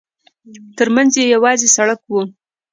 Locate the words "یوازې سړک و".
1.35-2.13